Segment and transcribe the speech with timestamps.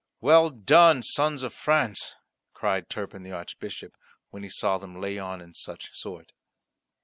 [0.19, 2.15] "Well done, Sons of France!"
[2.55, 3.95] cried Turpin the Archbishop,
[4.31, 6.31] when he saw them lay on in such sort.